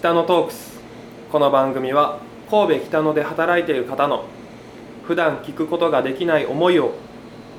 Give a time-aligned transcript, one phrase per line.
[0.00, 0.80] 北野トークス。
[1.30, 4.24] この番組は神戸北野で働いている方の
[5.04, 6.94] 普段聞くことができない思いを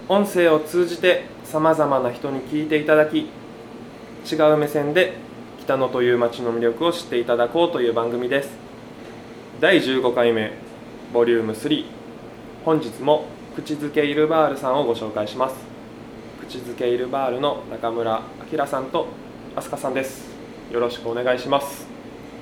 [0.09, 3.29] 音声を通じてさまざまな人に聞いていただき
[4.25, 5.13] 違う目線で
[5.59, 8.49] 北野という街の魅力を知っていただこうという番組です。
[9.59, 10.51] 第15回目
[11.13, 11.85] ボリューム3
[12.65, 15.57] 本日も口づけイルバールさんをご紹介します。
[16.41, 19.09] 口づけイルバールの中村明さんと
[19.55, 20.31] 飛鳥さんです。
[20.71, 21.90] よろしくお願いします。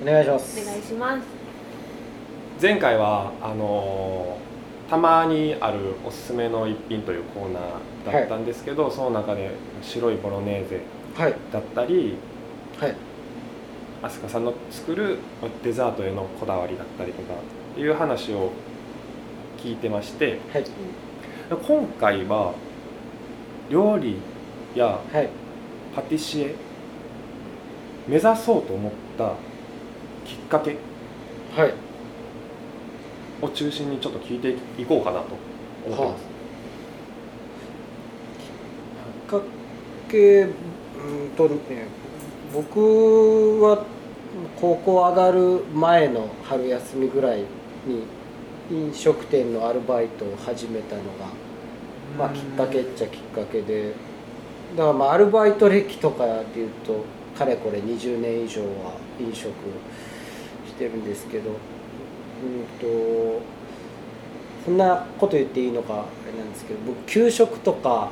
[0.02, 0.60] お願いします。
[0.60, 1.26] お願いします。
[2.60, 4.50] 前回はあのー
[4.90, 10.80] たまにあるおすすめの一品というコーナーだったんですけど、その中で白いボロネーゼ
[11.14, 11.34] はい。
[11.52, 12.16] だったり
[12.80, 12.96] はい。
[14.02, 15.18] 飛鳥さんの作る
[15.62, 17.34] デザートへのこだわりだったりとか
[17.78, 18.50] いう話を
[19.58, 20.64] 聞いてましてはい。
[21.68, 22.54] 今回は
[23.70, 24.16] 料理
[24.74, 25.28] やはい。
[25.94, 26.54] パティシエ
[28.08, 29.34] 目指そうと思った
[30.30, 30.76] きっかけ
[31.56, 31.74] はい。
[33.42, 35.34] を中心にちょっと聞いていこうかなと
[35.86, 36.24] 思ってます、
[38.38, 39.42] きっか
[40.08, 40.50] けうん
[41.36, 41.86] とね
[42.52, 43.84] 僕は
[44.60, 48.04] 高校上がる前の春休みぐらいに
[48.70, 51.26] 飲食店のアルバイトを始めたのが、
[52.18, 53.94] まあ、きっかけっちゃきっかけで
[54.76, 57.04] だからまあアルバイト歴とかでいうと
[57.36, 59.52] かれこれ20年以上は飲食し
[60.80, 61.56] てるんですけどうん
[62.80, 63.42] と
[64.64, 68.10] そんなこと言っていいのかあれなんですけど僕給食とか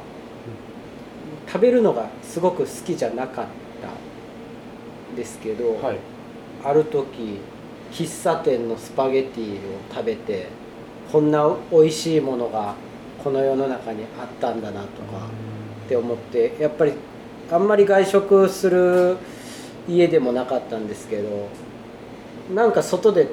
[1.46, 3.46] 食べるのがすごく好きじゃなかっ
[3.80, 5.98] たんですけど、はい。
[6.62, 7.40] ある時
[7.92, 9.58] 喫茶店のスパゲティを
[9.90, 10.48] 食べて
[11.10, 12.74] こんな美味しいものが
[13.22, 15.28] この世の中にあったんだなとか
[15.86, 16.92] って思ってやっぱり
[17.50, 19.16] あんまり外食する
[19.88, 21.48] 家でもなかったんですけど
[22.54, 23.28] なんか外で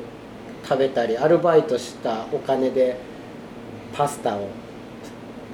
[0.64, 2.98] 食べたりアルバイトしたお金で
[3.94, 4.50] パスタを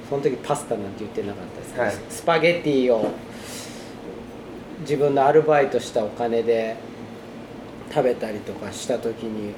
[0.08, 1.94] その時パスタなんて言ってなかったですけど、はい。
[2.10, 3.10] スパゲティを
[4.80, 6.76] 自分のアルバイトしたお金で
[7.90, 9.54] 食べたりとかした時に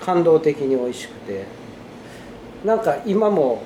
[0.00, 1.66] 感動的に美味しくて。
[2.64, 3.62] なんか今も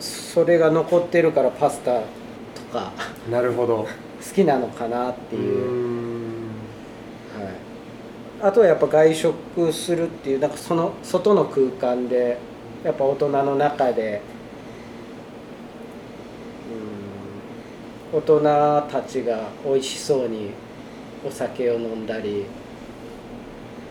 [0.00, 2.04] それが残ってるからパスタと
[2.72, 2.92] か
[3.30, 3.86] なるほど。
[4.22, 5.70] 好きなのかなっていう。
[5.70, 6.11] んはい、
[8.42, 12.38] あとはやっぱ外食するっていうなんかその外の空間で
[12.82, 14.20] やっぱ大人の中で
[18.12, 18.42] うん大人
[18.90, 20.50] たちが美味しそうに
[21.24, 22.46] お酒を飲んだり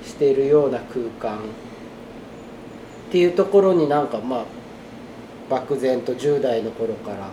[0.04, 1.42] しているような空間っ
[3.10, 4.46] ていうところになんかまあ
[5.50, 7.32] 漠然と10代の頃から、うん、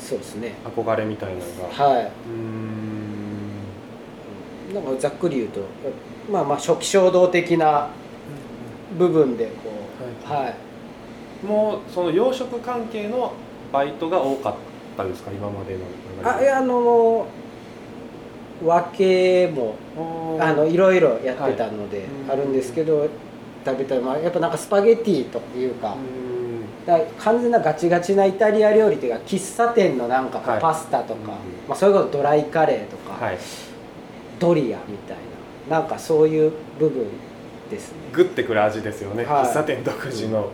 [0.00, 0.54] そうですね。
[0.64, 1.84] 憧れみたいなのが。
[1.84, 2.04] はい。
[2.04, 2.77] うーん
[4.74, 5.60] なんかざっくり言うと
[6.30, 7.88] まあまあ初期衝動的な
[8.98, 9.50] 部分でこ
[10.26, 13.32] うははい、もうその洋食関係の
[13.72, 14.54] バイトが多かっ
[14.96, 15.30] たですか？
[15.30, 15.80] 今までの
[16.24, 17.26] あいやあの
[18.62, 19.74] 分けも
[20.40, 23.08] あのいろいろやってたのでうんあるんですけど、
[23.64, 25.96] 食べたらまあやっぱなんかスパゲティというか,、
[27.18, 30.60] 完全なガチガチなイタリア料理っていうか喫茶店のなんかはい。
[30.60, 31.26] パスタとか、うん
[31.68, 33.38] まあ、それこそドライカレーとか、はい
[34.38, 35.16] ドリアみたい
[35.68, 37.06] ななんかそういう部分
[37.70, 37.98] ですね。
[38.12, 39.44] グッてくる味ですよね、はい。
[39.44, 40.50] 喫茶店独自の、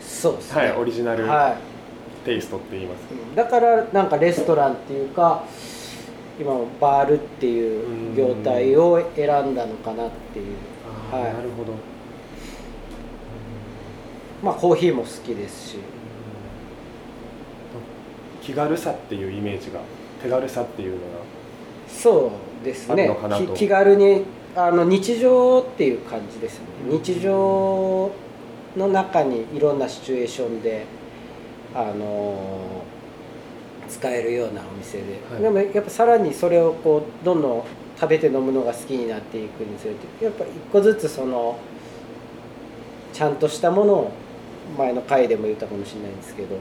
[0.00, 0.60] そうですね。
[0.62, 1.56] はい、オリジナルはい。
[2.24, 3.04] テイストって言います。
[3.06, 5.44] か、だからなんかレストランっていうか
[6.40, 10.56] 今もバールっていう業態を選んだのかなっていう。
[11.12, 11.34] あーはい。
[11.34, 11.72] なるほど。
[14.42, 15.78] まあコーヒーも好きですし。
[18.42, 19.80] 気軽さっていうイメージが
[20.22, 21.02] 手軽さっていうのが。
[21.88, 23.10] そうですね。
[23.54, 26.68] 気軽にあの日常っていう感じですよね。
[26.90, 27.02] うん。
[27.02, 28.10] 日常
[28.76, 30.84] の中にいろんなシチュエーションで
[31.74, 32.82] あの
[33.88, 35.42] 使えるようなお店で、はい。
[35.42, 37.64] でもやっぱさらにそれをこうどんどん
[37.98, 41.58] 食べて飲むのが好きになっていくにつれてやっぱ一個ずつその
[43.12, 44.12] ちゃんとしたものを
[44.76, 46.58] 前の回でも言ったかもしれないんですけど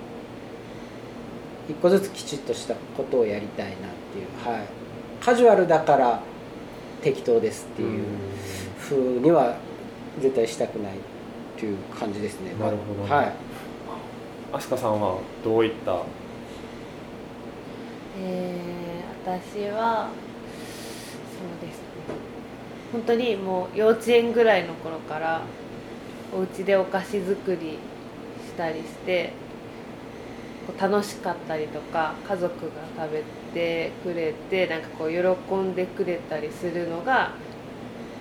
[1.68, 3.78] 一個ずつきちっとしたことをやりたいなっ
[4.14, 4.56] ていう。
[4.56, 4.68] はい
[5.26, 6.20] カジュアルだから
[7.02, 8.06] 適当ですっていう
[8.80, 9.58] 風には
[10.22, 10.96] 絶対したくないっ
[11.58, 12.54] ていう感じですね。
[12.60, 13.32] なるほどはい。
[14.54, 16.04] 飛鳥さんはどういった？
[18.22, 20.10] えー、私は
[21.34, 21.84] そうですね。
[22.94, 25.42] 本当にもう幼稚園ぐらいの頃から
[26.34, 27.80] お家でお菓子作り
[28.48, 29.34] したりして
[30.74, 33.24] 楽しかったりとか家族が食べ
[33.54, 37.32] てくれてなんかこう喜んでくれたりするのが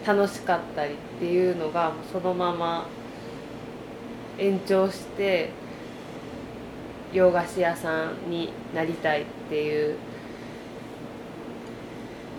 [0.07, 2.87] 楽しかったりっていうのがそのまま
[4.39, 5.51] 延長して
[7.13, 9.97] 洋菓子屋さんになりたいっていう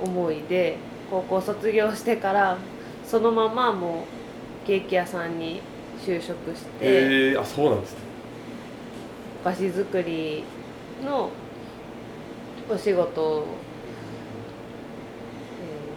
[0.04, 0.78] 思いで
[1.10, 2.57] 高校卒業してから
[3.06, 4.06] そのままも
[4.63, 5.62] うケーキ屋さんに
[6.06, 8.15] 就職してへえあそうなんですね。
[9.45, 10.44] お菓子作り
[11.06, 11.30] の
[12.68, 13.45] お仕事を、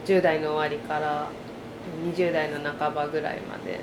[0.04, 1.30] 10代の終わりから
[2.14, 3.80] 20代の半ばぐらいまで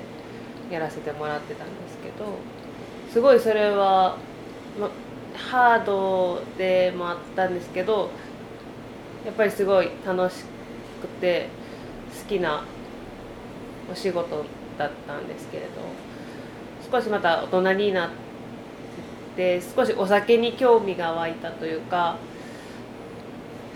[0.70, 2.38] やらせてもらってたんですけど
[3.12, 4.18] すごいそれは、
[4.80, 4.88] ま、
[5.36, 8.10] ハードでもあったんですけど
[9.24, 10.44] やっぱりすごい楽し
[11.02, 11.48] くて
[12.22, 12.64] 好きな
[13.90, 14.44] お仕事
[14.78, 15.70] だったんですけれど
[16.90, 18.25] 少しまた大人になって
[19.60, 22.16] 少しお酒に興味が湧いたというか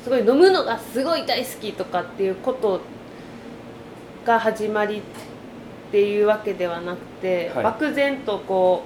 [0.02, 2.80] すごい飲むのがすごい大好きとかっていうこと
[4.24, 5.02] が始まりっ
[5.92, 7.64] ていうわけではなくて、はい。
[7.64, 8.84] 漠然とこ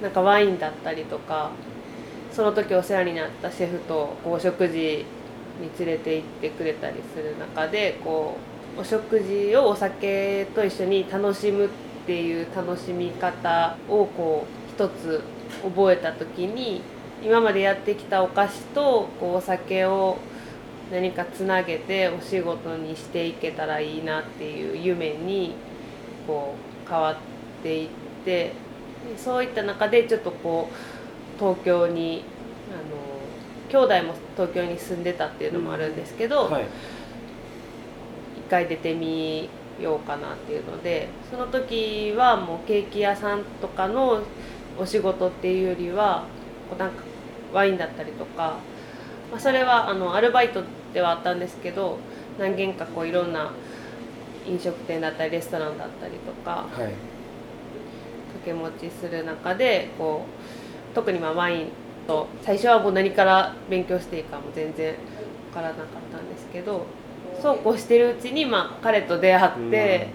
[0.00, 1.50] うなんかワインだったりとか
[2.32, 5.06] その時お世話になったシェフとこうお食事
[5.60, 8.36] に連れて行ってくれたりする中でこ
[8.76, 11.68] うお食事をお酒と一緒に楽しむっ
[12.06, 15.22] ていう楽しみ方をこう一つ
[15.62, 16.82] 覚えた時に
[17.22, 20.18] 今までやってきたお菓子とこうお酒を
[20.92, 25.54] 何かつなげてお仕事にしていけたらいいなっていう夢に
[26.26, 26.54] こ
[26.86, 27.16] う変わっ
[27.62, 28.52] ていってで
[29.16, 32.24] そういった中でちょっとこう東京に
[32.72, 32.74] あ
[33.78, 36.64] の兄弟も東京に住んでたっていうのもあるんですけど、はい。
[36.64, 39.48] 一回出てみ
[39.80, 44.22] ようかなっていうのでその時はもうケーキ屋さんとかの
[44.78, 46.24] お仕事っていうよりは
[46.68, 47.02] こうなんか
[47.52, 48.58] ワインだったりとか、
[49.30, 50.62] まあ、それはあのアルバイト
[50.92, 51.98] ではあったんですけど
[52.38, 53.52] 何軒かこういろんな
[54.46, 57.16] 飲食店だったりレストランだったりとかはい。
[58.36, 60.24] 掛け持ちする中でこ
[60.92, 61.68] う特にまあワイン
[62.06, 64.94] と最初はもう何から勉強していいかも全然
[65.50, 66.86] 分からなかったんですけど
[67.42, 70.08] そうこうしてるうちにまあ彼と出会って、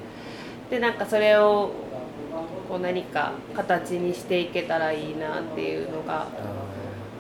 [0.72, 1.72] でなんかそれを
[2.72, 6.28] こう何か形にしていけたらいいなっていうのがあ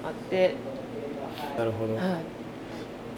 [0.06, 2.04] あって、ーなるほど、はい、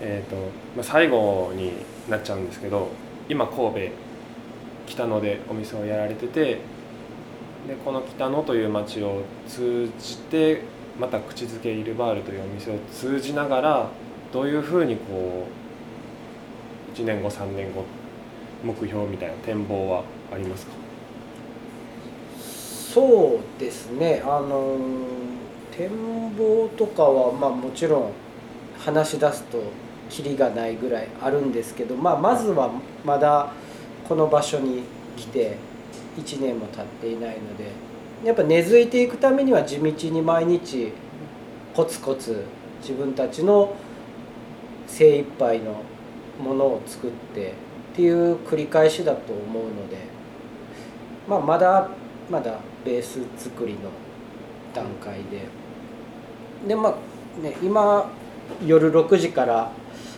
[0.02, 0.36] えーと
[0.76, 1.74] まあ、最後に
[2.10, 2.90] なっちゃうんですけど
[3.30, 3.92] 今神戸
[4.88, 6.44] 北野でお店をやられてて
[7.68, 10.62] でこの北野という町を通じて
[11.00, 13.90] また口づけイルバールというお店を通じながら
[14.32, 15.46] どういうふうにこ
[16.92, 17.86] う1年後3年後
[18.64, 20.04] 目標みたいな展望は
[20.34, 20.83] ありますか？
[22.94, 24.22] そうですね。
[24.24, 24.78] あの
[25.76, 25.90] 展
[26.38, 28.12] 望とかはまあもちろん
[28.78, 29.64] 話し出すと
[30.12, 32.70] キリがないぐらいあるんですけど、まあ、まずは
[33.04, 33.52] まだ
[34.08, 34.84] この場所に
[35.18, 35.58] 来て
[36.18, 37.72] 1年も経っていないので
[38.24, 40.92] やっぱ根付いていくためには地道に毎日
[41.74, 42.44] コツコツ
[42.82, 43.76] 自分たちの
[44.86, 45.82] 精一杯の
[46.40, 47.54] ものを作って
[47.94, 49.98] っていう繰り返しだと思うので、
[51.28, 51.90] まあ、まだ
[52.30, 53.90] まだベース作りの
[54.74, 55.64] 段階で。
[56.68, 58.10] でまあね今
[58.66, 59.72] 夜6時から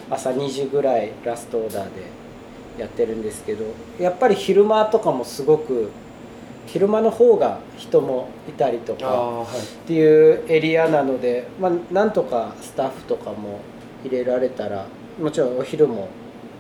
[0.10, 2.04] 朝2時ぐらいラストオーダーで
[2.78, 3.66] やってるんですけど
[4.00, 5.90] やっぱり昼間とかもすごく
[6.68, 13.60] 昼間の方が人もいたりとかっていうエリアなので、まあ、なんとかスタッフとかも
[14.04, 14.86] 入れられたら
[15.20, 16.10] もちろんお昼も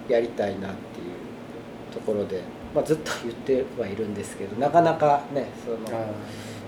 [0.07, 2.41] やりたいなっていうところで、
[2.75, 6.05] まあ、ずっと言ってはいるんですけどなかなかねそのあ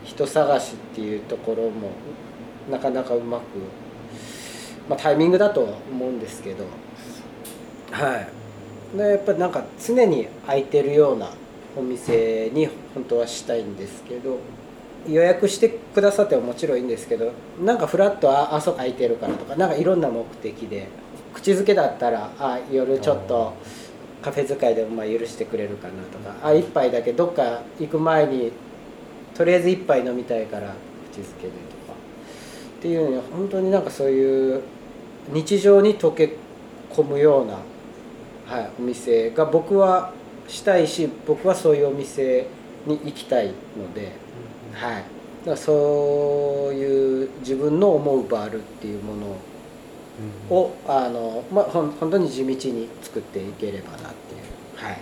[0.05, 1.91] 人探しっていうところも
[2.71, 3.43] なかなかうまく、
[4.89, 6.65] まあ、タイミングだとは思うんですけど
[7.91, 8.27] はい。
[8.97, 11.29] でやっぱりなんか常に空いてるような
[11.75, 14.39] お店に本当はしたいんですけど
[15.07, 20.87] 予約してくださってももちろんいいんですけどなんかフラッとああそこ空いてるからとかなんかいろんな目的で
[21.33, 23.53] 口づけだったらあ夜ちょっと
[24.27, 26.35] カフェ使いでもまあ許してくれるかなとか。
[26.45, 28.51] あ一杯だけどっか行く前に
[29.33, 30.73] とりあえず一杯飲みたいから
[31.11, 31.93] 口づけでとか。
[32.77, 34.61] っていうのに本当になんかそういう
[35.29, 36.35] 日常に溶け
[36.91, 37.59] 込むような、
[38.45, 40.11] はい、お店が僕は
[40.49, 42.47] したいし僕はそういうお店
[42.85, 44.11] に行きたいので、
[44.73, 49.37] はい、だからそういう自分の思うバールっていうものを
[50.87, 55.01] あの、まあ、ほん本当に地道に作っていければなっていう、はい、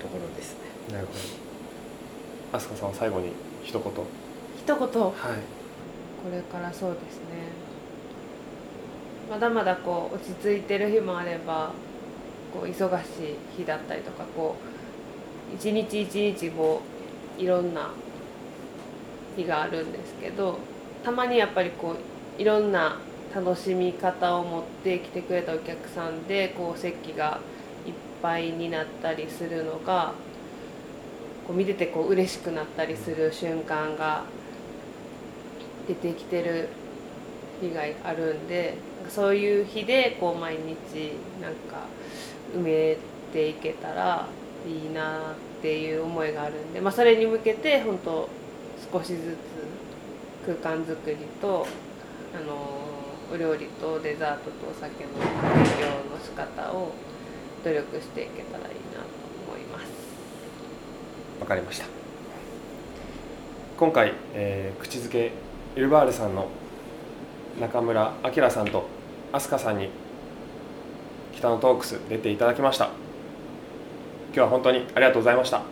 [0.00, 0.60] ところですね。
[0.92, 2.58] なるほど。
[2.58, 3.82] 飛鳥さんは最後に一言。
[3.82, 4.76] 一言。
[4.76, 5.12] はい。
[5.12, 7.70] これからそうですね。
[9.30, 11.70] まだまだこう落ち着いてる日もあれば
[12.52, 14.56] こう忙しい日だったりとかこ
[15.52, 16.82] う一日一日こ
[17.38, 17.90] ういろんな
[19.36, 20.58] 日があるんですけど
[21.04, 21.94] たまにやっぱりこ
[22.38, 22.98] ういろんな
[23.34, 27.40] 楽しみ方を持ってきてくれたお客さんでこう席が
[27.86, 30.14] いっぱいになったりするのが
[31.46, 34.24] こう見ててこう嬉しくなったりする瞬間が
[35.86, 36.68] 出てきてる
[37.60, 38.74] 日があるんで
[39.08, 41.86] そういう日でこう毎日なんか
[42.54, 42.96] 埋め
[43.32, 44.26] ていけたら
[44.66, 48.28] いいなっていう思いがあるんで、まあ、それに向けて本当
[48.92, 49.36] 少しず
[50.44, 51.66] つ空間づくりと
[52.34, 52.89] あの
[53.32, 56.92] お料理とデザートとお酒の提供の仕方を
[57.64, 59.06] 努力していけたらいいなと
[59.46, 59.86] 思います。
[61.40, 61.86] わかりました。
[63.78, 65.32] 今回、えー、口づけ
[65.76, 66.48] イルバールさんの
[67.60, 68.86] 中村明さんと
[69.32, 69.90] 飛鳥さんに
[71.32, 72.86] 北のトークス出ていただきました。
[74.26, 75.58] 今日は本当にありがとうございました。
[75.58, 75.64] こ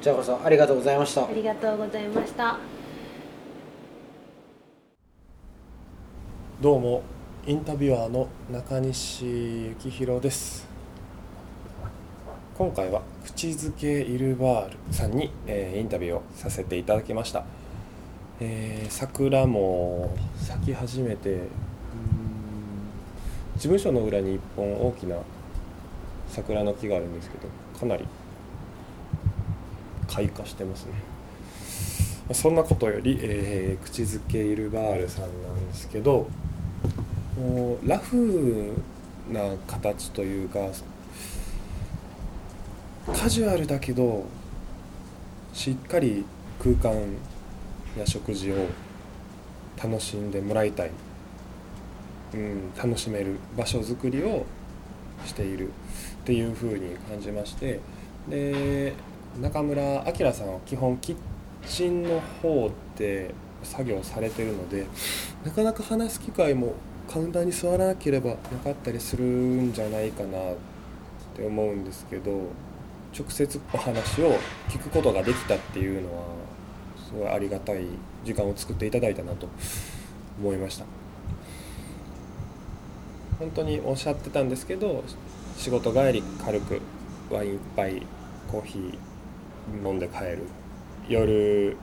[0.00, 1.26] ちらこそありがとうございました。
[1.26, 2.77] ありがとうございました
[6.60, 7.02] どうも
[7.46, 10.66] インタビュアーの中西幸宏です。
[12.56, 17.44] 今回は口づけイルバールさんに、えー、インタビューをさせていただきました、
[18.40, 21.42] えー、桜も咲き始めて
[23.54, 25.14] 事務所の裏に1本大きな
[26.26, 27.46] 桜の木があるんですけど
[27.78, 28.04] かなり
[30.08, 30.94] 開花してますね。
[32.34, 36.28] そんなことより、えー、口づけイルバールさんなんですけど
[37.38, 38.72] もうラフ
[39.30, 40.58] な形というか
[43.16, 44.26] カジュアルだけど
[45.52, 46.24] しっかり
[46.58, 46.92] 空間
[47.96, 48.56] や食事を
[49.82, 50.90] 楽しんでもらいたい。
[52.34, 54.44] うん、楽しめる場所づくりを
[55.24, 55.70] しているっ
[56.24, 57.80] ていうふうに感じまして。
[58.28, 58.92] で
[59.40, 61.16] 中村明さんは基本キッ
[61.66, 64.86] チンの方で作業されてるので
[65.44, 66.74] なかなか話す機会も
[67.10, 70.54] カウンターに座らなければなかったりするんじゃないかなっ
[71.34, 72.30] て思うんですけど
[73.18, 74.38] 直接お話を
[74.68, 76.24] 聞くことができたっていうのは
[76.96, 77.86] すごいありがたい
[78.24, 79.48] 時間を作っていただいたなと
[80.38, 80.84] 思いました。
[83.38, 85.04] 本当におっしゃってたんですけど
[85.56, 86.80] 仕事帰り軽く
[87.30, 88.02] ワイン1杯
[88.50, 90.42] コーヒー飲んで帰る
[91.08, 91.76] 夜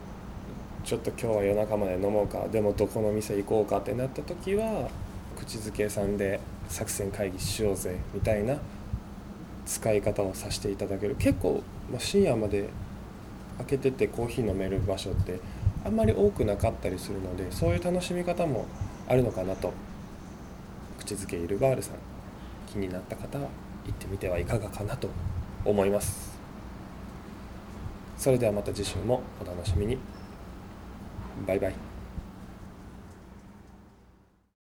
[0.84, 4.90] ちょっと今日は夜中まで飲もうかでもどこの店行こうかってなった時は
[5.36, 8.58] 口づけさんで作戦会議しようぜみたいな
[9.66, 11.16] 使い方をさせていただける。
[11.16, 11.62] 結構、
[11.92, 12.70] ま、深夜まで
[13.58, 15.40] 開けててコーヒー飲める場所って
[15.86, 18.66] あんまり多くなかったりするのでそういう楽しみ方も
[19.08, 19.72] あるのかなと。
[21.00, 21.96] 口づけイルバールさん
[22.66, 23.48] 気になった方は
[23.86, 25.08] 行ってみてはいかがかなと
[25.64, 26.36] 思います。
[28.18, 29.98] それではまた次週もお楽しみに。
[31.46, 31.95] バイバイ。